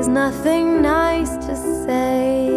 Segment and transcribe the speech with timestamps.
[0.00, 1.54] there's nothing nice to
[1.84, 2.48] say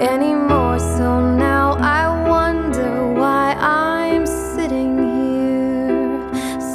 [0.00, 0.80] anymore.
[0.80, 6.18] So now I wonder why I'm sitting here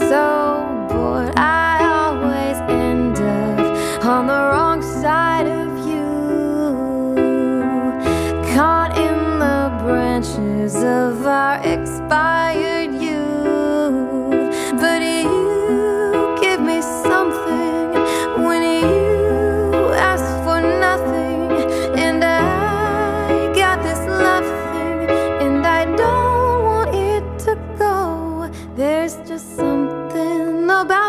[0.10, 1.34] so bored.
[1.36, 7.14] I always end up on the wrong side of you,
[8.56, 12.63] caught in the branches of our expired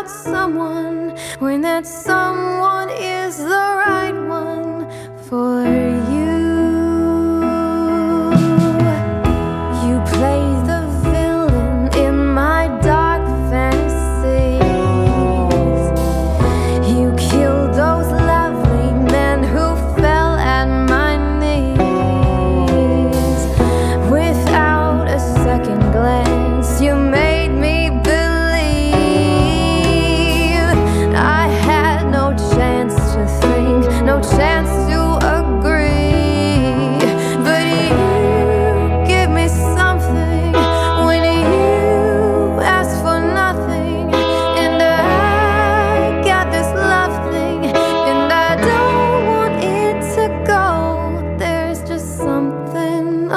[0.07, 2.24] someone when that someone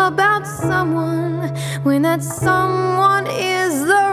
[0.09, 4.08] about someone when that someone is the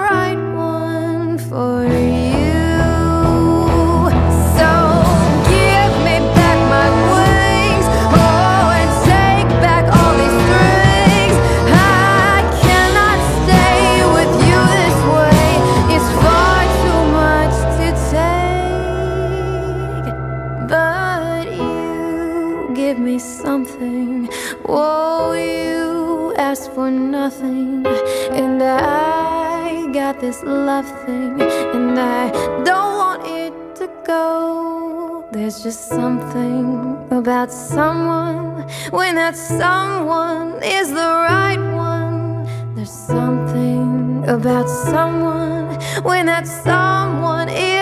[26.37, 27.85] asked for nothing,
[28.31, 32.31] and I got this love thing, and I
[32.63, 35.27] don't want it to go.
[35.31, 42.45] There's just something about someone when that someone is the right one.
[42.75, 47.74] There's something about someone when that someone is.